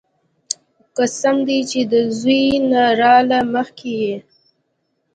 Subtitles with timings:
[0.97, 4.17] قسم دې چې د زوى نه راله مخکې يې.